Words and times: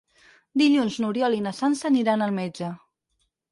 Dilluns 0.61 0.97
n'Oriol 1.03 1.37
i 1.41 1.43
na 1.49 1.53
Sança 1.59 1.89
aniran 1.93 2.27
al 2.31 2.35
metge. 2.41 2.75